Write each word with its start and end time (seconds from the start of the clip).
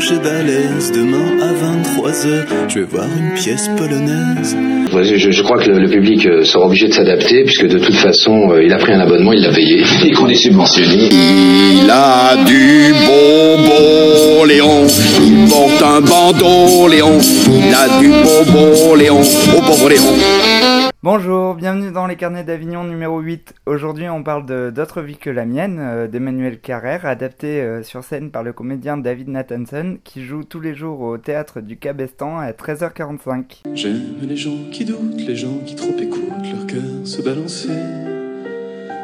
j'ai 0.00 0.18
balèze. 0.18 0.92
Demain 0.92 1.38
à 1.42 1.52
23h, 1.52 2.46
je 2.68 2.78
vais 2.80 2.84
voir 2.84 3.06
une 3.06 3.34
pièce 3.34 3.68
polonaise. 3.76 4.56
Je, 5.02 5.30
je 5.30 5.42
crois 5.42 5.58
que 5.58 5.70
le, 5.70 5.78
le 5.80 5.88
public 5.88 6.26
euh, 6.26 6.44
sera 6.44 6.66
obligé 6.66 6.88
de 6.88 6.92
s'adapter 6.92 7.44
puisque 7.44 7.66
de 7.66 7.78
toute 7.78 7.94
façon, 7.96 8.50
euh, 8.52 8.64
il 8.64 8.72
a 8.72 8.78
pris 8.78 8.92
un 8.92 9.00
abonnement, 9.00 9.32
il 9.32 9.42
l'a 9.42 9.52
payé 9.52 9.82
et 10.04 10.10
qu'on 10.12 10.28
est 10.28 10.34
subventionné. 10.34 11.08
Il 11.12 11.90
a 11.90 12.36
du 12.44 12.94
bonbon, 13.06 14.44
Léon. 14.44 14.86
Il 15.20 15.48
porte 15.48 15.82
un 15.82 16.00
bandeau, 16.00 16.88
Léon. 16.88 17.18
Il 17.46 17.74
a 17.74 17.98
du 18.00 18.08
bonbon, 18.08 18.94
Léon. 18.94 19.20
Au 19.56 19.60
pauvre 19.62 19.88
Léon. 19.88 20.77
Bonjour, 21.04 21.54
bienvenue 21.54 21.92
dans 21.92 22.08
les 22.08 22.16
carnets 22.16 22.42
d'Avignon 22.42 22.82
numéro 22.82 23.20
8. 23.20 23.54
Aujourd'hui, 23.66 24.08
on 24.08 24.24
parle 24.24 24.44
de 24.46 24.72
D'autres 24.74 25.00
vies 25.00 25.16
que 25.16 25.30
la 25.30 25.46
mienne 25.46 25.78
euh, 25.78 26.08
d'Emmanuel 26.08 26.58
Carrère, 26.58 27.06
adapté 27.06 27.60
euh, 27.60 27.84
sur 27.84 28.02
scène 28.02 28.32
par 28.32 28.42
le 28.42 28.52
comédien 28.52 28.96
David 28.96 29.28
Nathanson, 29.28 29.98
qui 30.02 30.24
joue 30.24 30.42
tous 30.42 30.58
les 30.58 30.74
jours 30.74 31.02
au 31.02 31.16
théâtre 31.16 31.60
du 31.60 31.76
Cabestan 31.76 32.38
à 32.38 32.50
13h45. 32.50 33.62
J'aime 33.74 34.16
les 34.22 34.36
gens 34.36 34.58
qui 34.72 34.84
doutent, 34.84 35.24
les 35.24 35.36
gens 35.36 35.58
qui 35.64 35.76
trop 35.76 35.96
écoutent 35.96 36.52
leur 36.52 36.66
cœur 36.66 36.82
se 37.04 37.22
balancer. 37.22 37.68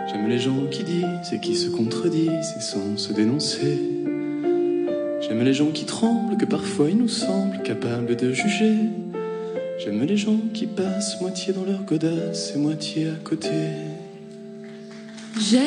J'aime 0.08 0.28
les 0.28 0.40
gens 0.40 0.66
qui 0.72 0.82
disent 0.82 1.32
et 1.32 1.38
qui 1.38 1.54
se 1.54 1.70
contredisent 1.70 2.54
et 2.56 2.60
sans 2.60 2.96
se 2.96 3.12
dénoncer. 3.12 3.78
J'aime 5.20 5.44
les 5.44 5.54
gens 5.54 5.70
qui 5.70 5.86
tremblent, 5.86 6.38
que 6.38 6.44
parfois 6.44 6.90
ils 6.90 6.98
nous 6.98 7.06
semblent 7.06 7.62
capables 7.62 8.16
de 8.16 8.32
juger. 8.32 9.03
J'aime 9.84 10.02
les 10.04 10.16
gens 10.16 10.38
qui 10.54 10.66
passent 10.66 11.20
moitié 11.20 11.52
dans 11.52 11.66
leur 11.66 11.82
godasse 11.82 12.52
et 12.54 12.58
moitié 12.58 13.10
à 13.10 13.16
côté. 13.22 13.50
J'aime 15.38 15.60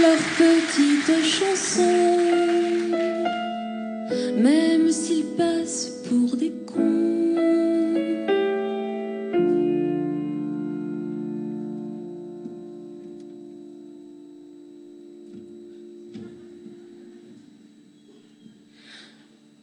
leurs 0.00 0.16
petites 0.38 1.24
chansons, 1.26 1.82
même 4.38 4.90
s'ils 4.90 5.26
passent 5.36 6.04
pour 6.08 6.34
des 6.38 6.52
cons. 6.64 7.10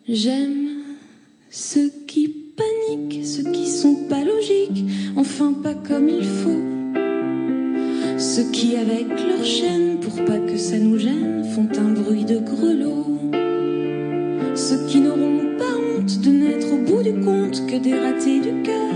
J'aime 0.07 0.66
pas 5.45 5.75
comme 5.87 6.09
il 6.09 6.25
faut. 6.25 6.63
Ceux 8.17 8.49
qui, 8.51 8.75
avec 8.75 9.07
leur 9.07 9.45
chaîne, 9.45 9.99
pour 9.99 10.25
pas 10.25 10.39
que 10.39 10.57
ça 10.57 10.77
nous 10.79 10.97
gêne, 10.97 11.43
font 11.53 11.69
un 11.77 11.91
bruit 11.91 12.25
de 12.25 12.39
grelot. 12.39 13.19
Ceux 14.55 14.87
qui 14.87 14.99
n'auront 14.99 15.55
pas 15.57 15.75
honte 15.77 16.19
de 16.21 16.29
n'être 16.29 16.73
au 16.73 16.77
bout 16.77 17.03
du 17.03 17.13
compte 17.23 17.67
que 17.67 17.77
des 17.77 17.93
ratés 17.93 18.39
du 18.39 18.63
cœur. 18.63 18.93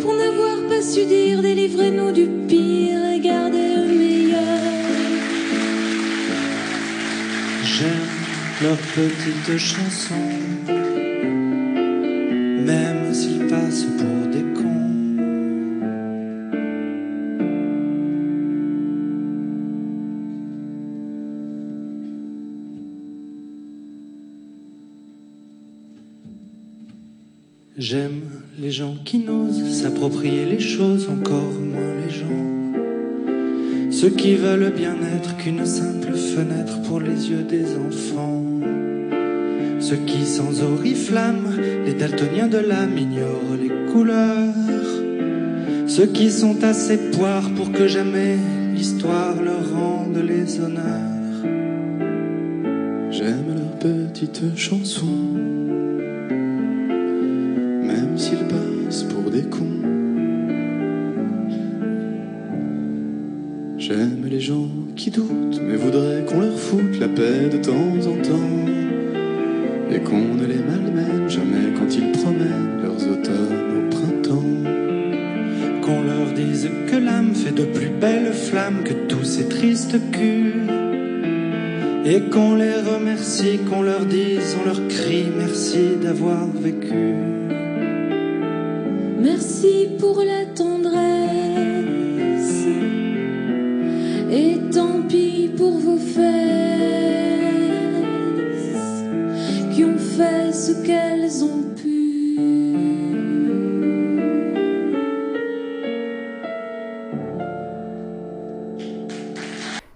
Pour 0.00 0.14
n'avoir 0.14 0.56
pas 0.68 0.82
su 0.82 1.04
dire, 1.04 1.42
délivrez-nous 1.42 2.10
du 2.10 2.26
pire 2.48 3.04
et 3.14 3.20
gardez 3.20 3.76
le 3.76 3.98
meilleur. 3.98 4.40
J'aime 7.62 8.10
leurs 8.62 8.84
petites 8.96 9.58
chansons, 9.58 10.14
même 12.66 13.14
s'ils 13.14 13.46
passent 13.46 13.86
pour 13.96 14.09
J'aime 27.80 28.20
les 28.58 28.70
gens 28.70 28.94
qui 29.06 29.20
n'osent 29.20 29.72
s'approprier 29.72 30.44
les 30.44 30.60
choses, 30.60 31.08
encore 31.08 31.54
moins 31.54 31.94
les 32.04 32.12
gens. 32.12 33.90
Ceux 33.90 34.10
qui 34.10 34.34
veulent 34.34 34.74
bien 34.76 34.96
être 35.16 35.38
qu'une 35.38 35.64
simple 35.64 36.12
fenêtre 36.12 36.82
pour 36.82 37.00
les 37.00 37.30
yeux 37.30 37.42
des 37.42 37.64
enfants. 37.76 38.44
Ceux 39.80 39.96
qui 39.96 40.26
sans 40.26 40.62
oriflamme, 40.62 41.56
les 41.86 41.94
daltoniens 41.94 42.48
de 42.48 42.58
l'âme 42.58 42.98
ignorent 42.98 43.56
les 43.58 43.90
couleurs. 43.90 44.52
Ceux 45.86 46.08
qui 46.08 46.30
sont 46.30 46.62
assez 46.62 46.98
poires 47.12 47.48
pour 47.56 47.72
que 47.72 47.88
jamais 47.88 48.36
l'histoire 48.74 49.40
leur 49.40 49.72
rende 49.72 50.18
les 50.18 50.60
honneurs. 50.60 51.46
J'aime 53.10 53.54
leurs 53.56 53.78
petites 53.78 54.54
chansons, 54.54 55.49
Gens 64.40 64.70
qui 64.96 65.10
doutent, 65.10 65.60
mais 65.62 65.76
voudraient 65.76 66.24
qu'on 66.26 66.40
leur 66.40 66.58
foute 66.58 66.98
la 66.98 67.08
paix 67.08 67.50
de 67.52 67.58
temps 67.58 67.98
en 68.06 68.16
temps. 68.22 69.92
Et 69.92 70.00
qu'on 70.00 70.34
ne 70.34 70.46
les 70.46 70.62
malmène 70.62 71.28
jamais 71.28 71.74
quand 71.78 71.94
ils 71.94 72.10
promènent 72.12 72.80
leurs 72.82 73.06
automnes 73.06 73.70
au 73.76 73.90
printemps. 73.90 75.82
Qu'on 75.82 76.00
leur 76.00 76.32
dise 76.32 76.70
que 76.90 76.96
l'âme 76.96 77.34
fait 77.34 77.54
de 77.54 77.64
plus 77.64 77.90
belles 77.90 78.32
flammes 78.32 78.82
que 78.82 78.94
tous 79.08 79.24
ces 79.24 79.46
tristes 79.46 79.98
culs. 80.10 80.54
Et 82.06 82.22
qu'on 82.30 82.54
les 82.54 82.76
remercie, 82.76 83.58
qu'on 83.68 83.82
leur 83.82 84.06
dise, 84.06 84.56
on 84.58 84.64
leur 84.64 84.88
crie 84.88 85.26
merci 85.36 85.96
d'avoir 86.02 86.46
vécu. 86.46 87.14
Merci 89.20 89.88
pour 89.98 90.22
la. 90.22 90.40
Pour 95.56 95.78
vos 95.78 95.98
fesses 95.98 96.20
qui 99.74 99.84
ont 99.84 99.98
fait 99.98 100.52
ce 100.52 100.72
qu'elles 100.86 101.42
ont 101.42 101.64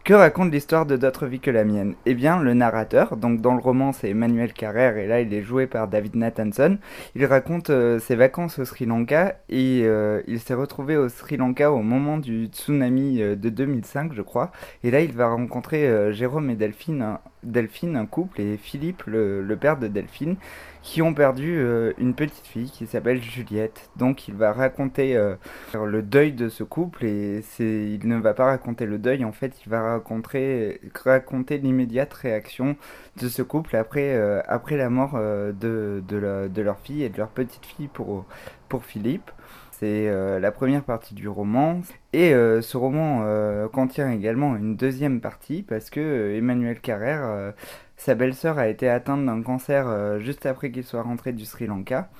Que 0.04 0.12
raconte 0.12 0.52
l'histoire 0.52 0.84
de 0.84 0.98
D'autres 0.98 1.24
vies 1.24 1.40
que 1.40 1.50
la 1.50 1.64
mienne? 1.64 1.94
Eh 2.04 2.12
bien, 2.12 2.38
le 2.38 2.52
narrateur, 2.52 3.16
donc 3.16 3.40
dans 3.40 3.54
le 3.54 3.60
roman 3.60 3.92
c'est 3.92 4.10
Emmanuel 4.10 4.52
Carrère 4.52 4.98
et 4.98 5.06
là 5.06 5.22
il 5.22 5.32
est 5.32 5.40
joué 5.40 5.66
par 5.66 5.88
David 5.88 6.14
Nathanson, 6.14 6.76
il 7.14 7.24
raconte 7.24 7.70
euh, 7.70 7.98
ses 7.98 8.14
vacances 8.14 8.58
au 8.58 8.66
Sri 8.66 8.84
Lanka 8.84 9.38
et 9.48 9.80
euh, 9.84 10.20
il 10.26 10.40
s'est 10.40 10.52
retrouvé 10.52 10.98
au 10.98 11.08
Sri 11.08 11.38
Lanka 11.38 11.72
au 11.72 11.80
moment 11.80 12.18
du 12.18 12.48
tsunami 12.48 13.22
euh, 13.22 13.34
de 13.34 13.48
2005 13.48 14.12
je 14.12 14.20
crois. 14.20 14.52
Et 14.82 14.90
là 14.90 15.00
il 15.00 15.12
va 15.12 15.28
rencontrer 15.28 16.12
Jérôme 16.12 16.50
et 16.50 16.54
Delphine, 16.54 17.00
un, 17.00 17.20
Delphine, 17.44 17.96
un 17.96 18.06
couple 18.06 18.40
et 18.40 18.56
Philippe, 18.56 19.04
le, 19.06 19.56
père 19.60 19.78
de 19.78 19.86
Delphine, 19.86 20.36
qui 20.82 21.02
ont 21.02 21.14
perdu 21.14 21.56
euh, 21.58 21.92
une 21.98 22.14
petite 22.14 22.46
fille 22.46 22.70
qui 22.70 22.86
s'appelle 22.86 23.22
Juliette. 23.22 23.90
Donc 23.96 24.28
il 24.28 24.34
va 24.34 24.52
raconter 24.52 25.16
euh, 25.16 25.36
le 25.74 26.02
deuil 26.02 26.32
de 26.32 26.48
ce 26.48 26.64
couple 26.64 27.04
et 27.04 27.42
il 27.58 28.06
ne 28.06 28.16
va 28.18 28.34
pas 28.34 28.46
raconter 28.46 28.86
le 28.86 28.98
deuil, 28.98 29.24
en 29.24 29.32
fait 29.32 29.54
il 29.64 29.70
va 29.70 29.82
raconter, 29.82 30.80
raconter 31.04 31.58
l'immédiate 31.58 32.12
réaction 32.12 32.76
de 33.20 33.28
ce 33.28 33.42
couple 33.42 33.76
après, 33.76 34.14
euh, 34.14 34.40
après 34.46 34.76
la 34.76 34.90
mort 34.90 35.14
de, 35.14 36.02
de 36.08 36.62
leur 36.62 36.78
fille 36.80 37.04
et 37.04 37.08
de 37.08 37.18
leur 37.18 37.28
petite 37.28 37.64
fille 37.64 37.88
pour, 37.88 38.26
pour 38.68 38.84
Philippe. 38.84 39.30
C'est 39.78 40.08
euh, 40.08 40.38
la 40.38 40.52
première 40.52 40.84
partie 40.84 41.14
du 41.14 41.28
roman. 41.28 41.80
Et 42.12 42.32
euh, 42.32 42.62
ce 42.62 42.76
roman 42.76 43.22
euh, 43.24 43.68
contient 43.68 44.10
également 44.12 44.54
une 44.54 44.76
deuxième 44.76 45.20
partie 45.20 45.62
parce 45.62 45.90
que 45.90 46.34
Emmanuel 46.36 46.80
Carrère, 46.80 47.52
sa 47.96 48.14
belle-sœur 48.14 48.58
a 48.58 48.68
été 48.68 48.88
atteinte 48.88 49.26
d'un 49.26 49.42
cancer 49.42 50.20
juste 50.20 50.46
après 50.46 50.70
qu'il 50.70 50.84
soit 50.84 51.02
rentré 51.02 51.32
du 51.32 51.44
Sri 51.44 51.66
Lanka. 51.66 52.10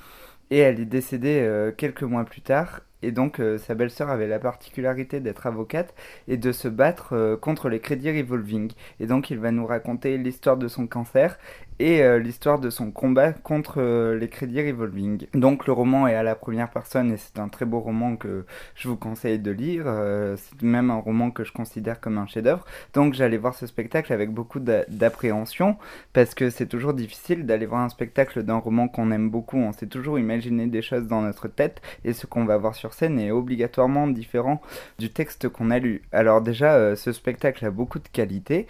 Et 0.51 0.59
elle 0.59 0.79
est 0.79 0.85
décédée 0.85 1.71
quelques 1.77 2.03
mois 2.03 2.25
plus 2.25 2.41
tard. 2.41 2.81
Et 3.01 3.11
donc 3.11 3.41
sa 3.57 3.75
belle-sœur 3.75 4.09
avait 4.09 4.27
la 4.27 4.39
particularité 4.39 5.19
d'être 5.19 5.47
avocate 5.47 5.93
et 6.27 6.37
de 6.37 6.51
se 6.51 6.67
battre 6.67 7.37
contre 7.41 7.69
les 7.69 7.79
crédits 7.79 8.11
revolving. 8.11 8.71
Et 8.99 9.07
donc 9.07 9.29
il 9.29 9.39
va 9.39 9.51
nous 9.51 9.65
raconter 9.65 10.17
l'histoire 10.17 10.57
de 10.57 10.67
son 10.67 10.87
cancer 10.87 11.37
et 11.79 12.01
euh, 12.01 12.19
l'histoire 12.19 12.59
de 12.59 12.69
son 12.69 12.91
combat 12.91 13.33
contre 13.33 13.75
euh, 13.81 14.17
les 14.17 14.29
crédits 14.29 14.61
revolving. 14.61 15.27
Donc 15.33 15.67
le 15.67 15.73
roman 15.73 16.07
est 16.07 16.15
à 16.15 16.23
la 16.23 16.35
première 16.35 16.69
personne 16.69 17.11
et 17.11 17.17
c'est 17.17 17.39
un 17.39 17.49
très 17.49 17.65
beau 17.65 17.79
roman 17.79 18.15
que 18.15 18.45
je 18.75 18.87
vous 18.87 18.95
conseille 18.95 19.39
de 19.39 19.51
lire. 19.51 19.83
Euh, 19.87 20.37
c'est 20.37 20.61
même 20.61 20.89
un 20.89 20.99
roman 20.99 21.31
que 21.31 21.43
je 21.43 21.51
considère 21.51 21.99
comme 21.99 22.17
un 22.17 22.27
chef-d'œuvre. 22.27 22.65
Donc 22.93 23.13
j'allais 23.13 23.37
voir 23.37 23.55
ce 23.55 23.67
spectacle 23.67 24.13
avec 24.13 24.31
beaucoup 24.31 24.59
d'appréhension 24.59 25.77
parce 26.13 26.33
que 26.33 26.49
c'est 26.49 26.67
toujours 26.67 26.93
difficile 26.93 27.45
d'aller 27.45 27.65
voir 27.65 27.81
un 27.81 27.89
spectacle 27.89 28.43
d'un 28.43 28.57
roman 28.57 28.87
qu'on 28.87 29.11
aime 29.11 29.29
beaucoup. 29.29 29.57
On 29.57 29.73
s'est 29.73 29.87
toujours 29.87 30.17
imaginé 30.17 30.67
des 30.67 30.81
choses 30.81 31.07
dans 31.07 31.21
notre 31.21 31.47
tête 31.47 31.81
et 32.05 32.13
ce 32.13 32.25
qu'on 32.25 32.45
va 32.45 32.57
voir 32.57 32.75
sur 32.75 32.93
scène 32.93 33.19
est 33.19 33.31
obligatoirement 33.31 34.07
différent 34.07 34.61
du 34.97 35.09
texte 35.09 35.49
qu'on 35.49 35.71
a 35.71 35.79
lu. 35.79 36.03
Alors 36.13 36.41
déjà, 36.41 36.95
ce 36.95 37.11
spectacle 37.11 37.65
a 37.65 37.71
beaucoup 37.71 37.99
de 37.99 38.07
qualités. 38.07 38.67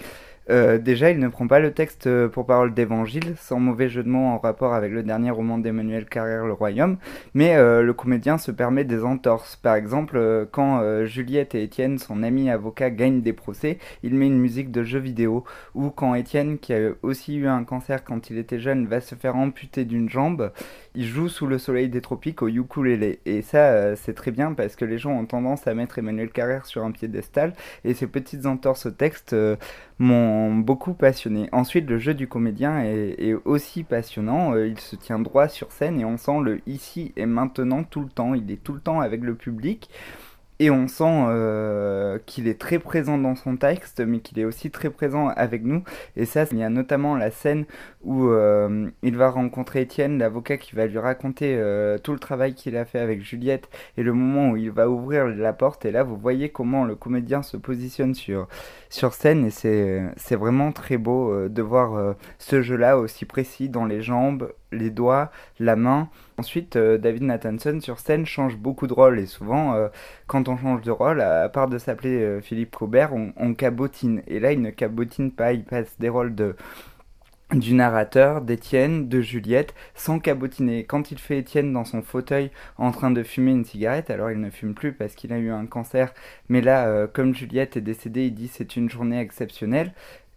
Euh, 0.50 0.77
déjà, 0.77 1.09
il 1.09 1.19
ne 1.19 1.27
prend 1.27 1.47
pas 1.47 1.59
le 1.59 1.74
texte 1.74 2.07
euh, 2.07 2.27
pour 2.27 2.45
parole 2.45 2.74
d'évangile, 2.74 3.36
sans 3.38 3.59
mauvais 3.59 3.89
jeu 3.89 4.03
de 4.03 4.09
mots 4.09 4.27
en 4.27 4.38
rapport 4.38 4.74
avec 4.74 4.92
le 4.92 5.01
dernier 5.03 5.31
roman 5.31 5.57
d'Emmanuel 5.57 6.06
Carrère, 6.06 6.45
Le 6.45 6.53
Royaume, 6.53 6.97
mais 7.33 7.56
euh, 7.56 7.81
le 7.81 7.94
comédien 7.94 8.38
se 8.38 8.51
permet 8.51 8.83
des 8.83 9.03
entorses. 9.03 9.56
Par 9.56 9.75
exemple, 9.75 10.47
quand 10.51 11.06
Juliette 11.06 11.56
et 11.56 11.63
Étienne, 11.63 11.97
son 11.97 12.24
ami 12.24 12.50
avocat, 12.50 12.89
gagnent 12.89 13.21
des 13.21 13.33
procès, 13.33 13.80
il 14.03 14.13
met 14.13 14.27
une 14.27 14.39
musique 14.39 14.71
de 14.71 14.83
jeu 14.83 15.00
vidéo. 15.00 15.44
Ou 15.74 15.89
quand 15.89 16.15
Étienne, 16.15 16.59
qui 16.59 16.74
a 16.74 16.92
aussi 17.01 17.36
eu 17.36 17.47
un 17.47 17.63
cancer 17.63 18.03
quand 18.03 18.30
il 18.30 18.38
était 18.38 18.59
jeune, 18.59 18.86
va 18.86 19.01
se 19.01 19.15
faire 19.15 19.36
amputer 19.36 19.86
d'une 19.86 20.09
jambe, 20.09 20.51
il 20.95 21.06
joue 21.06 21.30
sous 21.30 21.47
le 21.47 21.57
soleil 21.57 21.89
des 21.89 22.01
tropiques 22.01 22.42
au 22.42 22.47
ukulélé. 22.47 23.19
Et 23.25 23.42
ça, 23.42 23.95
c'est 23.95 24.13
très 24.13 24.31
bien 24.31 24.53
parce 24.53 24.75
que 24.75 24.86
les 24.86 24.97
gens 24.97 25.12
ont 25.12 25.25
tendance 25.25 25.68
à 25.68 25.74
mettre 25.74 26.00
Emmanuel 26.00 26.30
Carrère 26.30 26.65
sur 26.65 26.83
un 26.83 26.92
piédestal, 26.92 27.53
et 27.83 27.94
ces 27.94 28.07
petites 28.07 28.45
entorses 28.45 28.86
au 28.86 28.92
texte 28.92 29.36
m'ont 30.00 30.56
beaucoup 30.56 30.94
passionné. 30.94 31.50
Ensuite, 31.51 31.89
le 31.89 32.00
jeu 32.00 32.13
du 32.13 32.27
comédien 32.27 32.83
est, 32.83 33.33
aussi 33.45 33.83
passionnant. 33.83 34.53
Euh, 34.53 34.68
il 34.68 34.80
se 34.80 34.95
tient 34.95 35.19
droit 35.19 35.47
sur 35.47 35.71
scène 35.71 36.00
et 36.00 36.06
on 36.06 36.18
sent 36.18 36.39
le 36.44 36.62
ici 36.68 37.13
et 37.15 37.25
maintenant 37.25 37.83
tout 37.83 38.01
le 38.01 38.09
temps. 38.09 38.33
Il 38.33 38.50
est 38.51 38.63
tout 38.63 38.74
le 38.74 38.80
temps 38.80 39.01
avec 39.01 39.21
le 39.21 39.36
public. 39.36 39.89
Et 40.60 40.69
on 40.69 40.88
sent 40.88 41.04
euh, 41.28 42.18
qu'il 42.25 42.48
est 42.48 42.60
très 42.60 42.80
présent 42.80 43.18
dans 43.18 43.36
son 43.36 43.57
texte, 43.57 44.00
mais 44.00 44.19
qu'il 44.19 44.40
est 44.40 44.46
aussi 44.46 44.72
très 44.72 44.90
présent 44.90 45.28
avec 45.28 45.63
nous. 45.63 45.84
Et 46.16 46.24
ça, 46.25 46.46
il 46.50 46.57
y 46.57 46.63
a 46.63 46.69
notamment 46.69 47.18
la 47.18 47.30
scène 47.30 47.66
où 48.04 48.30
euh, 48.30 48.88
il 49.04 49.18
va 49.18 49.30
rencontrer 49.30 49.81
Étienne, 49.81 50.18
l'avocat 50.18 50.56
qui 50.57 50.75
va 50.75 50.86
lui 50.86 50.98
raconter 50.98 51.56
euh, 51.57 51.98
tout 51.98 52.13
le 52.13 52.19
travail 52.19 52.54
qu'il 52.54 52.78
a 52.78 52.86
fait 52.86 53.00
avec 53.00 53.22
Juliette, 53.22 53.68
et 53.98 54.04
le 54.04 54.13
moment 54.13 54.52
où 54.52 54.57
il 54.57 54.72
va 54.72 54.90
ouvrir 54.90 55.28
la 55.28 55.52
porte. 55.52 55.84
Et 55.84 55.92
là, 55.92 56.04
vous 56.04 56.16
voyez 56.16 56.48
comment 56.50 56.86
le 56.86 56.96
comédien 56.96 57.42
se 57.42 57.57
positionne 57.57 58.13
sur, 58.13 58.48
sur 58.90 59.13
scène, 59.13 59.46
et 59.46 59.50
c'est 59.52 60.36
vraiment 60.36 60.72
très 60.72 60.98
beau 60.98 61.50
de 61.50 61.62
voir 61.62 62.16
ce 62.38 62.62
jeu-là 62.62 62.98
aussi 62.98 63.25
précis 63.25 63.68
dans 63.68 63.86
les 63.86 64.02
jambes, 64.02 64.54
les 64.72 64.90
doigts, 64.90 65.31
la 65.60 65.75
main. 65.75 66.10
Ensuite, 66.38 66.78
David 66.78 67.24
Nathanson 67.24 67.80
sur 67.81 68.00
scène 68.00 68.25
change 68.25 68.57
beaucoup 68.57 68.88
de 68.88 68.94
rôle 68.94 69.19
et 69.19 69.25
souvent, 69.25 69.90
quand 70.27 70.50
on 70.50 70.57
change 70.57 70.81
de 70.81 70.92
rôle, 70.92 71.22
à, 71.22 71.48
part 71.50 71.68
de 71.68 71.77
s'appeler 71.77 72.18
euh, 72.22 72.42
Philippe 72.42 72.75
Cobert, 72.75 73.12
on, 73.13 73.54
cabotine. 73.54 74.22
Et 74.27 74.39
là, 74.39 74.51
il 74.51 74.62
ne 74.62 74.72
cabotine 74.72 75.31
pas, 75.31 75.54
il 75.54 75.63
passe 75.63 75.95
des 76.00 76.10
rôles 76.10 76.36
de 76.36 76.56
du 77.51 77.75
narrateur, 77.75 78.42
d'Étienne, 78.42 79.07
de 79.07 79.22
Juliette, 79.22 79.75
sans 79.94 80.18
cabotiner. 80.19 80.83
Quand 80.83 81.12
il 81.12 81.19
fait 81.19 81.38
Étienne 81.38 81.72
dans 81.74 81.86
son 81.86 82.01
fauteuil 82.01 82.50
en 82.80 82.92
train 82.92 83.12
de 83.12 83.22
fumer 83.22 83.51
une 83.51 83.63
cigarette, 83.63 84.10
alors 84.10 84.31
il 84.31 84.39
ne 84.42 84.50
fume 84.50 84.74
plus 84.74 84.94
parce 84.94 85.13
qu'il 85.13 85.31
a 85.31 85.38
eu 85.38 85.51
un 85.51 85.68
cancer, 85.68 86.12
mais 86.50 86.62
là, 86.62 87.06
comme 87.06 87.36
Juliette 87.36 87.78
est 87.78 87.81
décédée, 87.81 88.25
il 88.25 88.33
dit 88.33 88.48
c'est 88.48 88.75
une 88.75 88.89
journée 88.89 89.19
exceptionnelle. 89.19 89.94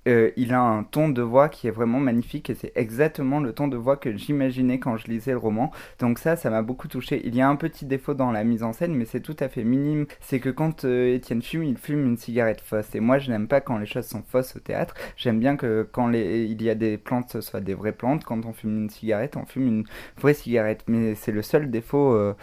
Euh, 0.08 0.31
il 0.37 0.55
a 0.55 0.60
un 0.60 0.84
ton 0.84 1.10
de 1.10 1.20
voix 1.22 1.49
qui 1.49 1.69
est 1.69 1.70
vraiment 1.70 2.00
magnifique 2.00 2.49
et 2.49 2.55
c'est 2.55 2.72
exactement 2.76 3.40
le 3.40 3.52
ton 3.52 3.69
de 3.69 3.76
voix 3.76 3.96
que 3.96 4.16
j'imaginais 4.16 4.78
quand 4.78 4.96
je 4.96 5.06
lisais 5.06 5.32
le 5.32 5.38
roman. 5.38 5.70
Donc 5.99 6.19
ça, 6.19 6.34
ça 6.37 6.49
m'a 6.50 6.62
beaucoup 6.62 6.88
touché. 6.88 7.20
Il 7.25 7.34
y 7.37 7.43
a 7.43 7.49
un 7.49 7.56
petit 7.56 7.84
défaut 7.84 8.14
dans 8.14 8.32
la 8.32 8.43
mise 8.43 8.62
en 8.62 8.72
scène, 8.72 8.94
mais 8.94 9.05
c'est 9.05 9.20
tout 9.20 9.37
à 9.38 9.49
fait 9.49 9.64
minime. 9.64 10.06
C'est 10.20 10.40
que 10.40 10.49
quand 10.49 10.84
euh, 10.84 11.14
Étienne 11.14 11.43
fume, 11.43 11.64
il 11.64 11.76
fume 11.76 12.06
une 12.06 12.16
cigarette 12.16 12.62
fausse. 12.62 12.94
Et 12.94 13.00
moi, 13.00 13.19
je 13.19 13.31
n'aime 13.31 13.49
pas 13.49 13.60
quand 13.60 13.76
les 13.76 13.87
choses 13.87 14.06
sont 14.06 14.22
fausses 14.22 14.56
au 14.56 14.60
théâtre. 14.60 14.94
J'aime 15.16 15.40
bien 15.40 15.56
que 15.56 15.87
quand 15.93 16.10
il 16.12 16.62
y 16.62 16.70
a 16.70 16.75
des 16.75 16.96
plantes, 16.96 17.31
ce 17.31 17.40
soit 17.43 17.60
des 17.60 17.75
vraies 17.75 17.93
plantes. 17.93 18.25
Quand 18.25 18.46
on 18.46 18.52
fume 18.52 18.76
une 18.78 18.90
cigarette, 18.90 19.37
on 19.37 19.44
fume 19.44 19.66
une 19.66 19.84
vraie 20.19 20.34
cigarette. 20.34 20.84
Mais 20.88 21.14
c'est 21.14 21.32
le 21.32 21.43
seul 21.43 21.70
défaut. 21.70 22.14
Euh, 22.14 22.34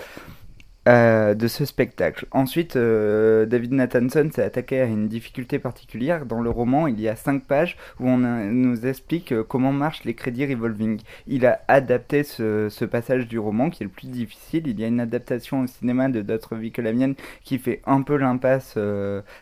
euh, 0.88 1.34
de 1.34 1.48
ce 1.48 1.66
spectacle. 1.66 2.28
Ensuite, 2.30 2.76
euh, 2.76 3.48
David 3.48 3.72
Nathanson 3.72 4.30
s'est 4.32 4.44
attaqué 4.44 4.82
à 4.82 4.86
une 4.86 5.08
difficulté 5.08 5.58
particulière. 5.58 6.28
Dans 6.28 6.42
le 6.42 6.50
roman, 6.52 6.86
il 6.86 7.02
y 7.02 7.10
a 7.10 7.16
cinq 7.16 7.46
pages 7.46 7.76
où 8.00 8.08
on 8.08 8.18
nous 8.18 8.86
explique 8.86 9.32
euh, 9.32 9.44
comment 9.44 9.72
marchent 9.72 10.04
les 10.04 10.14
crédits 10.14 10.46
revolving. 10.46 11.02
Il 11.26 11.48
a 11.48 11.62
adapté 11.68 12.22
ce, 12.24 12.86
passage 12.86 13.28
du 13.28 13.40
roman 13.40 13.72
qui 13.72 13.82
est 13.82 13.88
le 13.88 13.92
plus 13.92 14.10
difficile. 14.10 14.68
Il 14.68 14.80
y 14.80 14.84
a 14.84 14.88
une 14.88 15.00
adaptation 15.00 15.62
au 15.62 15.68
cinéma 15.68 16.08
de 16.08 16.22
D'autres 16.22 16.56
vies 16.56 16.72
que 16.72 16.84
la 16.84 16.94
mienne 16.94 17.16
qui 17.44 17.58
fait 17.58 17.82
un 17.88 18.04
peu 18.04 18.18
l'impasse 18.18 18.78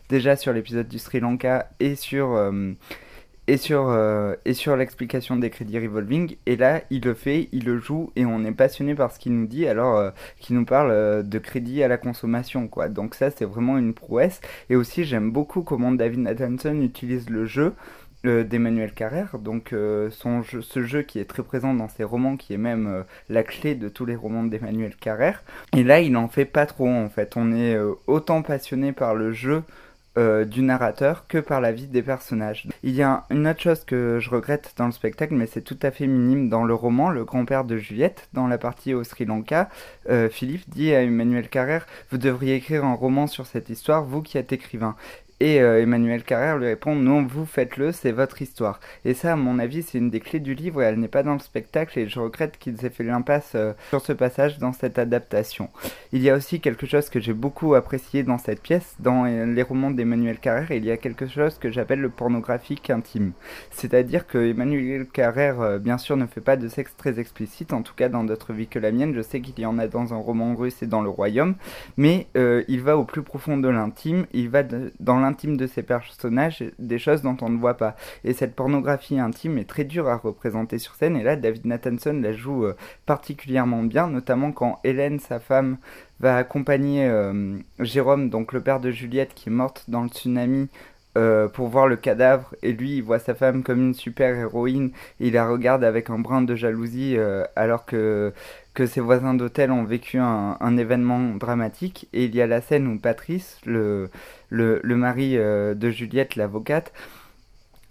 déjà 0.10 0.36
sur 0.38 0.54
l'épisode 0.54 0.88
du 0.88 1.00
Sri 1.00 1.20
Lanka 1.20 1.70
et 1.80 1.96
sur 1.96 2.38
et 3.48 3.58
sur, 3.58 3.90
euh, 3.90 4.36
et 4.46 4.54
sur 4.54 4.76
l'explication 4.76 5.36
des 5.36 5.50
crédits 5.50 5.80
revolving. 5.80 6.36
Et 6.46 6.56
là, 6.56 6.82
il 6.90 7.04
le 7.04 7.14
fait, 7.14 7.50
il 7.52 7.66
le 7.66 7.80
joue, 7.80 8.12
et 8.16 8.26
on 8.26 8.44
est 8.46 8.52
passionné 8.52 8.96
par 8.96 9.12
ce 9.12 9.20
qu'il 9.20 9.34
nous 9.34 9.48
dit, 9.48 9.68
alors 9.68 9.98
euh, 9.98 10.12
qu'il 10.40 10.56
nous 10.56 10.66
parle 10.66 10.92
euh, 10.92 11.24
de 11.24 11.40
crédit 11.40 11.84
à 11.84 11.88
la 11.88 11.98
consommation, 11.98 12.68
quoi. 12.68 12.88
Donc 12.88 13.16
ça, 13.16 13.32
c'est 13.32 13.46
vraiment 13.46 13.78
une 13.78 13.94
prouesse. 13.94 14.40
Et 14.70 14.76
aussi, 14.76 15.04
j'aime 15.04 15.32
beaucoup 15.32 15.64
comment 15.64 15.92
David 15.92 16.20
Nathanson 16.20 16.82
utilise 16.82 17.30
le 17.30 17.46
jeu 17.46 17.74
d'Emmanuel 18.24 18.94
Carrère, 18.94 19.38
donc 19.38 19.76
son 20.12 20.44
jeu, 20.44 20.62
ce 20.62 20.82
jeu 20.82 21.02
qui 21.02 21.20
est 21.20 21.26
très 21.26 21.44
présent 21.44 21.74
dans 21.74 21.90
ses 21.90 22.06
romans, 22.06 22.38
qui 22.38 22.54
est 22.54 22.58
même 22.58 23.04
la 23.28 23.44
clé 23.44 23.76
de 23.76 23.90
tous 23.90 24.06
les 24.06 24.16
romans 24.16 24.46
d'Emmanuel 24.46 24.96
Carrère. 24.96 25.44
Et 25.76 25.84
là, 25.84 26.00
il 26.00 26.16
en 26.16 26.30
fait 26.30 26.46
pas 26.46 26.66
trop, 26.66 26.88
en 26.88 27.10
fait. 27.10 27.34
On 27.36 27.54
est 27.54 27.78
autant 28.08 28.42
passionné 28.42 28.94
par 28.94 29.14
le 29.14 29.34
jeu 29.34 29.64
euh, 30.18 30.46
du 30.46 30.62
narrateur 30.62 31.26
que 31.28 31.40
par 31.40 31.60
la 31.60 31.72
vie 31.72 31.88
des 31.88 32.04
personnages. 32.04 32.68
Il 32.84 32.94
y 32.94 33.02
a 33.02 33.26
une 33.32 33.48
autre 33.48 33.62
chose 33.62 33.84
que 33.84 34.20
je 34.20 34.30
regrette 34.30 34.74
dans 34.78 34.86
le 34.86 34.92
spectacle, 34.92 35.34
mais 35.34 35.48
c'est 35.48 35.62
tout 35.64 35.80
à 35.82 35.90
fait 35.90 36.06
minime 36.06 36.50
dans 36.50 36.64
le 36.64 36.76
roman, 36.76 37.10
le 37.10 37.26
grand-père 37.26 37.64
de 37.64 37.78
Juliette, 37.78 38.30
dans 38.34 38.48
la 38.48 38.60
partie 38.60 38.94
au 38.94 39.04
Sri 39.04 39.26
Lanka, 39.26 39.70
euh, 40.10 40.30
Philippe 40.30 40.70
dit 40.70 40.94
à 40.94 41.02
Emmanuel 41.02 41.50
Carrère, 41.50 41.88
vous 42.12 42.20
devriez 42.20 42.56
écrire 42.56 42.86
un 42.86 42.94
roman 42.94 43.26
sur 43.26 43.48
cette 43.48 43.70
histoire, 43.70 44.04
vous 44.04 44.22
qui 44.22 44.38
êtes 44.38 44.54
écrivain. 44.54 44.96
Et 45.44 45.60
euh, 45.60 45.82
Emmanuel 45.82 46.24
Carrère 46.24 46.58
lui 46.58 46.68
répond 46.68 46.96
non, 46.96 47.22
vous 47.22 47.46
faites-le, 47.46 47.92
c'est 47.92 48.14
votre 48.14 48.42
histoire. 48.42 48.80
Et 49.04 49.14
ça, 49.14 49.34
à 49.34 49.36
mon 49.36 49.60
avis, 49.60 49.84
c'est 49.84 49.98
une 49.98 50.10
des 50.10 50.22
clés 50.22 50.40
du 50.40 50.54
livre 50.54 50.82
et 50.82 50.86
elle 50.86 50.98
n'est 50.98 51.10
pas 51.10 51.22
dans 51.22 51.34
le 51.34 51.40
spectacle 51.40 52.00
et 52.00 52.08
je 52.08 52.18
regrette 52.22 52.58
qu'ils 52.58 52.86
aient 52.86 52.90
fait 52.90 53.04
l'impasse 53.04 53.52
euh, 53.56 53.74
sur 53.90 54.00
ce 54.00 54.14
passage 54.14 54.58
dans 54.58 54.72
cette 54.72 54.98
adaptation. 54.98 55.70
Il 56.14 56.22
y 56.22 56.30
a 56.30 56.36
aussi 56.38 56.62
quelque 56.62 56.86
chose 56.86 57.10
que 57.10 57.20
j'ai 57.20 57.34
beaucoup 57.34 57.76
apprécié 57.76 58.24
dans 58.24 58.38
cette 58.38 58.62
pièce, 58.62 58.96
dans 59.02 59.26
euh, 59.26 59.46
les 59.46 59.64
romans 59.64 59.92
d'Emmanuel 59.92 60.40
Carrère, 60.40 60.72
il 60.72 60.86
y 60.86 60.92
a 60.92 60.96
quelque 60.96 61.28
chose 61.28 61.58
que 61.58 61.70
j'appelle 61.70 62.00
le 62.00 62.10
pornographique 62.10 62.90
intime. 62.90 63.34
C'est-à-dire 63.70 64.28
que 64.28 64.38
Emmanuel 64.38 65.08
Carrère, 65.08 65.78
bien 65.78 65.98
sûr, 65.98 66.16
ne 66.16 66.26
fait 66.26 66.40
pas 66.40 66.56
de 66.56 66.70
sexe 66.70 66.96
très 66.96 67.20
explicite, 67.20 67.74
en 67.74 67.82
tout 67.82 67.96
cas 67.96 68.08
dans 68.08 68.24
d'autres 68.24 68.54
vies 68.54 68.68
que 68.68 68.80
la 68.80 68.94
mienne, 68.94 69.14
je 69.14 69.22
sais 69.22 69.42
qu'il 69.42 69.60
y 69.60 69.66
en 69.66 69.78
a 69.78 69.88
dans 69.88 70.14
un 70.14 70.18
roman 70.18 70.56
russe 70.56 70.82
et 70.84 70.88
dans 70.88 71.02
le 71.02 71.10
royaume, 71.10 71.56
mais 71.98 72.28
il 72.36 72.82
va 72.82 72.98
au 72.98 73.04
plus 73.04 73.24
profond 73.24 73.58
de 73.58 73.68
l'intime, 73.68 74.26
il 74.32 74.48
va 74.48 74.64
dans 74.64 75.20
l'intime 75.20 75.33
intime 75.34 75.58
de 75.58 75.68
ces 75.68 75.84
personnages 75.84 76.64
des 76.78 77.00
choses 77.00 77.24
dont 77.24 77.38
on 77.42 77.50
ne 77.50 77.58
voit 77.58 77.78
pas. 77.78 77.96
Et 78.24 78.34
cette 78.34 78.56
pornographie 78.56 79.20
intime 79.20 79.58
est 79.58 79.68
très 79.68 79.84
dure 79.84 80.08
à 80.08 80.18
représenter 80.18 80.78
sur 80.78 80.94
scène, 80.96 81.18
et 81.18 81.24
là 81.24 81.36
David 81.36 81.66
Nathanson 81.66 82.20
la 82.22 82.34
joue 82.34 82.66
euh, 82.66 82.76
particulièrement 83.06 83.84
bien, 83.84 84.08
notamment 84.08 84.52
quand 84.52 84.80
Hélène, 84.84 85.20
sa 85.20 85.40
femme, 85.40 85.78
va 86.20 86.38
accompagner 86.38 87.06
euh, 87.06 87.58
Jérôme, 87.80 88.30
donc 88.30 88.54
le 88.54 88.62
père 88.62 88.80
de 88.80 88.92
Juliette 88.92 89.34
qui 89.34 89.50
est 89.50 89.52
morte 89.52 89.86
dans 89.90 90.04
le 90.04 90.10
tsunami, 90.10 90.70
euh, 91.18 91.48
pour 91.48 91.68
voir 91.68 91.88
le 91.88 91.96
cadavre 91.96 92.56
et 92.64 92.74
lui 92.74 92.98
il 92.98 93.04
voit 93.04 93.20
sa 93.20 93.36
femme 93.36 93.64
comme 93.64 93.82
une 93.82 93.94
super 93.94 94.36
héroïne 94.36 94.92
et 95.20 95.28
il 95.28 95.34
la 95.34 95.48
regarde 95.48 95.84
avec 95.84 96.10
un 96.10 96.20
brin 96.20 96.42
de 96.42 96.56
jalousie 96.56 97.18
alors 97.56 97.86
que 97.86 98.34
que 98.74 98.86
ses 98.88 99.02
voisins 99.02 99.34
d'hôtel 99.34 99.72
ont 99.72 99.84
vécu 99.84 100.18
un, 100.20 100.78
événement 100.78 101.36
dramatique. 101.36 102.08
Et 102.14 102.26
il 102.26 102.36
y 102.36 102.42
a 102.42 102.48
la 102.48 102.62
scène 102.62 102.88
où 102.88 102.98
Patrice, 102.98 103.60
le, 103.66 104.10
le, 104.50 104.96
mari 104.96 105.38
euh, 105.38 105.76
de 105.76 105.90
Juliette, 105.90 106.36
l'avocate, 106.36 106.92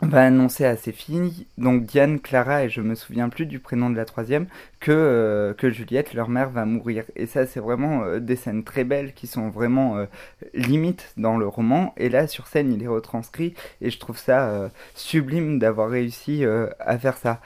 va 0.02 0.25
annoncer 0.25 0.64
à 0.64 0.76
ses 0.76 0.92
filles, 0.92 1.47
donc 1.59 1.85
Diane, 1.85 2.21
Clara 2.21 2.64
et 2.64 2.68
je 2.68 2.80
me 2.80 2.94
souviens 2.94 3.28
plus 3.28 3.47
du 3.47 3.59
prénom 3.59 3.88
de 3.88 3.97
la 3.97 4.04
troisième, 4.04 4.47
que, 4.80 4.90
euh, 4.92 5.54
que 5.54 5.71
Juliette, 5.71 6.12
leur 6.12 6.28
mère, 6.28 6.50
va 6.50 6.64
mourir. 6.64 7.04
Et 7.16 7.26
ça, 7.26 7.47
c'est 7.47 7.61
vraiment 7.61 8.02
euh, 8.02 8.18
des 8.18 8.37
scènes 8.37 8.64
très 8.64 8.85
belles 8.85 9.14
qui 9.14 9.26
sont 9.26 9.49
vraiment 9.49 9.97
limites 10.54 11.12
dans 11.16 11.37
le 11.37 11.47
roman. 11.47 11.94
Et 11.97 12.09
là, 12.09 12.26
sur 12.26 12.47
scène, 12.47 12.73
il 12.73 12.82
est 12.82 12.88
retranscrit 12.88 13.54
et 13.80 13.90
je 13.90 13.99
trouve 13.99 14.18
ça 14.18 14.71
sublime 14.94 15.59
d'avoir 15.59 15.88
réussi 15.88 16.44
à 16.80 16.99
faire 16.99 17.16
ça. 17.16 17.40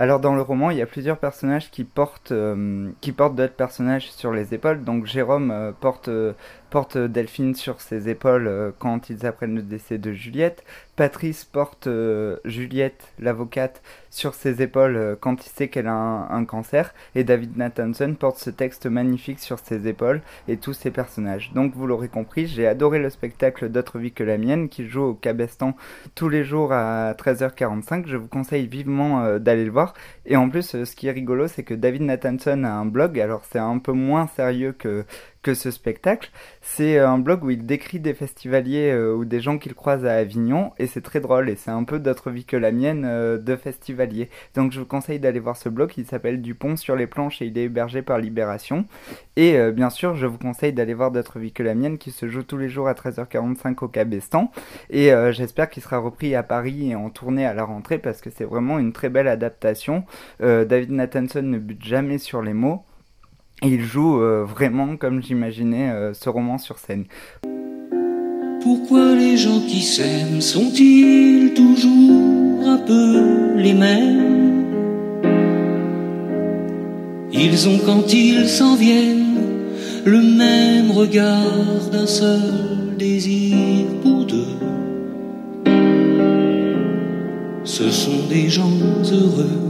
Alors 0.00 0.18
dans 0.18 0.34
le 0.34 0.40
roman, 0.40 0.70
il 0.70 0.78
y 0.78 0.82
a 0.82 0.86
plusieurs 0.86 1.18
personnages 1.18 1.70
qui 1.70 1.84
portent, 1.84 2.32
euh, 2.32 2.90
portent 3.18 3.34
d'autres 3.34 3.52
personnages 3.52 4.10
sur 4.10 4.32
les 4.32 4.54
épaules. 4.54 4.82
Donc 4.82 5.04
Jérôme 5.04 5.50
euh, 5.50 5.72
porte 5.78 6.08
euh, 6.08 6.32
porte 6.70 6.96
Delphine 6.96 7.54
sur 7.54 7.80
ses 7.80 8.08
épaules 8.08 8.72
quand 8.78 9.10
ils 9.10 9.26
apprennent 9.26 9.56
le 9.56 9.62
décès 9.62 9.98
de 9.98 10.12
Juliette. 10.12 10.64
Patrice 10.96 11.44
porte 11.44 11.88
Juliette, 12.44 13.12
l'avocate, 13.18 13.82
sur 14.10 14.34
ses 14.34 14.60
épaules 14.60 15.16
quand 15.20 15.46
il 15.46 15.48
sait 15.48 15.68
qu'elle 15.68 15.86
a 15.86 15.92
un, 15.92 16.44
cancer. 16.44 16.94
Et 17.14 17.24
David 17.24 17.56
Nathanson 17.56 18.14
porte 18.18 18.38
ce 18.38 18.50
texte 18.50 18.86
magnifique 18.86 19.38
sur 19.38 19.58
ses 19.58 19.88
épaules 19.88 20.20
et 20.48 20.56
tous 20.56 20.74
ses 20.74 20.90
personnages. 20.90 21.52
Donc 21.54 21.74
vous 21.74 21.86
l'aurez 21.86 22.08
compris, 22.08 22.46
j'ai 22.46 22.66
adoré 22.66 22.98
le 22.98 23.08
spectacle 23.10 23.68
D'autres 23.68 23.98
vies 23.98 24.12
que 24.12 24.24
la 24.24 24.38
mienne 24.38 24.68
qui 24.68 24.86
joue 24.86 25.02
au 25.02 25.14
Cabestan 25.14 25.74
tous 26.14 26.28
les 26.28 26.44
jours 26.44 26.72
à 26.72 27.14
13h45. 27.14 28.06
Je 28.06 28.16
vous 28.16 28.28
conseille 28.28 28.66
vivement 28.66 29.38
d'aller 29.38 29.64
le 29.64 29.70
voir. 29.70 29.94
Et 30.26 30.36
en 30.36 30.48
plus, 30.48 30.84
ce 30.84 30.96
qui 30.96 31.08
est 31.08 31.12
rigolo, 31.12 31.48
c'est 31.48 31.62
que 31.62 31.74
David 31.74 32.02
Nathanson 32.02 32.64
a 32.64 32.70
un 32.70 32.86
blog. 32.86 33.18
Alors 33.18 33.42
c'est 33.50 33.58
un 33.58 33.78
peu 33.78 33.92
moins 33.92 34.26
sérieux 34.26 34.72
que 34.72 35.04
que 35.42 35.54
ce 35.54 35.70
spectacle. 35.70 36.30
C'est 36.60 36.98
un 36.98 37.18
blog 37.18 37.44
où 37.44 37.50
il 37.50 37.64
décrit 37.64 38.00
des 38.00 38.14
festivaliers 38.14 38.90
euh, 38.90 39.14
ou 39.14 39.24
des 39.24 39.40
gens 39.40 39.58
qu'il 39.58 39.74
croise 39.74 40.04
à 40.04 40.14
Avignon 40.14 40.72
et 40.78 40.86
c'est 40.86 41.00
très 41.00 41.20
drôle 41.20 41.48
et 41.48 41.56
c'est 41.56 41.70
un 41.70 41.84
peu 41.84 41.98
d'autre 41.98 42.30
vie 42.30 42.44
que 42.44 42.56
la 42.56 42.72
mienne 42.72 43.04
euh, 43.06 43.38
de 43.38 43.56
festivalier. 43.56 44.28
Donc 44.54 44.72
je 44.72 44.80
vous 44.80 44.86
conseille 44.86 45.18
d'aller 45.18 45.40
voir 45.40 45.56
ce 45.56 45.68
blog, 45.68 45.92
il 45.96 46.06
s'appelle 46.06 46.42
Dupont 46.42 46.76
sur 46.76 46.94
les 46.94 47.06
planches 47.06 47.40
et 47.40 47.46
il 47.46 47.56
est 47.56 47.64
hébergé 47.64 48.02
par 48.02 48.18
Libération. 48.18 48.84
Et 49.36 49.56
euh, 49.56 49.72
bien 49.72 49.90
sûr, 49.90 50.14
je 50.14 50.26
vous 50.26 50.38
conseille 50.38 50.72
d'aller 50.72 50.94
voir 50.94 51.10
d'autres 51.10 51.38
vie 51.38 51.52
que 51.52 51.62
la 51.62 51.74
mienne 51.74 51.96
qui 51.96 52.10
se 52.10 52.28
joue 52.28 52.42
tous 52.42 52.58
les 52.58 52.68
jours 52.68 52.88
à 52.88 52.92
13h45 52.92 53.84
au 53.84 53.88
Cabestan 53.88 54.50
et 54.90 55.10
j'espère 55.32 55.70
qu'il 55.70 55.82
sera 55.82 55.98
repris 55.98 56.34
à 56.34 56.42
Paris 56.42 56.90
et 56.90 56.94
en 56.94 57.10
tournée 57.10 57.46
à 57.46 57.54
la 57.54 57.64
rentrée 57.64 57.98
parce 57.98 58.20
que 58.20 58.30
c'est 58.30 58.44
vraiment 58.44 58.78
une 58.78 58.92
très 58.92 59.08
belle 59.08 59.28
adaptation. 59.28 60.04
David 60.40 60.90
Nathanson 60.90 61.42
ne 61.42 61.58
bute 61.58 61.84
jamais 61.84 62.18
sur 62.18 62.42
les 62.42 62.52
mots 62.52 62.84
il 63.62 63.82
joue 63.82 64.20
euh, 64.20 64.44
vraiment 64.44 64.96
comme 64.96 65.22
j'imaginais 65.22 65.90
euh, 65.90 66.14
ce 66.14 66.28
roman 66.28 66.58
sur 66.58 66.78
scène. 66.78 67.04
Pourquoi 68.62 69.14
les 69.14 69.36
gens 69.36 69.60
qui 69.60 69.82
s'aiment 69.82 70.40
sont-ils 70.40 71.54
toujours 71.54 72.66
un 72.66 72.78
peu 72.78 73.54
les 73.56 73.74
mêmes? 73.74 74.64
Ils 77.32 77.68
ont 77.68 77.78
quand 77.84 78.12
ils 78.12 78.48
s'en 78.48 78.76
viennent 78.76 79.36
le 80.04 80.20
même 80.20 80.90
regard 80.90 81.90
d'un 81.92 82.06
seul 82.06 82.96
désir 82.98 83.86
pour 84.02 84.24
deux. 84.26 84.56
Ce 87.64 87.90
sont 87.90 88.26
des 88.28 88.48
gens 88.48 88.72
heureux 89.12 89.69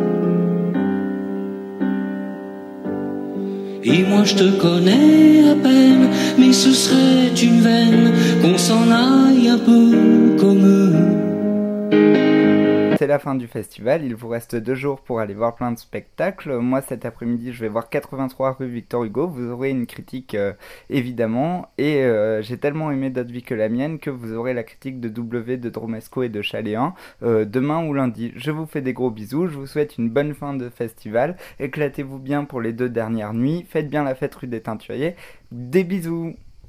Et 3.83 4.03
moi 4.03 4.23
je 4.23 4.35
te 4.35 4.49
connais 4.59 5.49
à 5.49 5.55
peine, 5.55 6.09
mais 6.37 6.53
ce 6.53 6.71
serait 6.71 7.33
une 7.41 7.61
veine 7.61 8.11
qu'on 8.41 8.57
s'en 8.57 8.91
aille 8.91 9.47
un 9.49 9.57
peu 9.57 10.10
c'est 13.01 13.07
la 13.07 13.17
fin 13.17 13.33
du 13.33 13.47
festival. 13.47 14.05
Il 14.05 14.13
vous 14.13 14.27
reste 14.27 14.55
deux 14.55 14.75
jours 14.75 15.01
pour 15.01 15.21
aller 15.21 15.33
voir 15.33 15.55
plein 15.55 15.71
de 15.71 15.79
spectacles. 15.79 16.59
Moi, 16.59 16.83
cet 16.83 17.03
après-midi, 17.03 17.51
je 17.51 17.61
vais 17.61 17.67
voir 17.67 17.89
83 17.89 18.51
rue 18.51 18.67
Victor 18.67 19.05
Hugo. 19.05 19.27
Vous 19.27 19.49
aurez 19.49 19.71
une 19.71 19.87
critique, 19.87 20.35
euh, 20.35 20.53
évidemment. 20.91 21.71
Et 21.79 22.03
euh, 22.03 22.43
j'ai 22.43 22.59
tellement 22.59 22.91
aimé 22.91 23.09
d'autres 23.09 23.31
vies 23.31 23.41
que 23.41 23.55
la 23.55 23.69
mienne 23.69 23.97
que 23.97 24.11
vous 24.11 24.33
aurez 24.33 24.53
la 24.53 24.61
critique 24.61 24.99
de 24.99 25.09
W, 25.09 25.57
de 25.57 25.69
Dromesco 25.71 26.21
et 26.21 26.29
de 26.29 26.43
Chaléan 26.43 26.93
euh, 27.23 27.43
demain 27.43 27.83
ou 27.87 27.95
lundi. 27.95 28.33
Je 28.35 28.51
vous 28.51 28.67
fais 28.67 28.81
des 28.81 28.93
gros 28.93 29.09
bisous. 29.09 29.47
Je 29.47 29.57
vous 29.57 29.65
souhaite 29.65 29.97
une 29.97 30.11
bonne 30.11 30.35
fin 30.35 30.53
de 30.53 30.69
festival. 30.69 31.37
Éclatez-vous 31.59 32.19
bien 32.19 32.45
pour 32.45 32.61
les 32.61 32.71
deux 32.71 32.89
dernières 32.89 33.33
nuits. 33.33 33.65
Faites 33.67 33.89
bien 33.89 34.03
la 34.03 34.13
fête 34.13 34.35
rue 34.35 34.45
des 34.45 34.61
Teinturiers. 34.61 35.15
Des 35.51 35.83
bisous 35.83 36.35